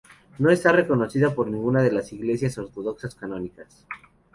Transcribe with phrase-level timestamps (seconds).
[0.39, 3.85] No está reconocida por ninguna de las Iglesias ortodoxas canónicas.